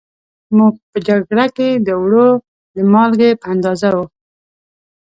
[0.57, 2.29] موږ په جگړه کې د اوړو
[2.75, 4.03] د مالگې په اندازه وو